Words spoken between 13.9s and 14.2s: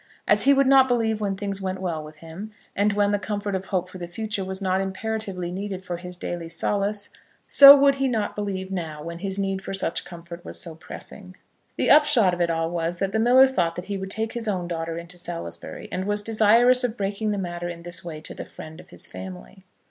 would